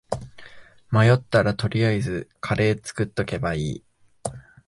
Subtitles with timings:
[0.91, 3.83] 迷ったら取りあえずカレー作っとけばいい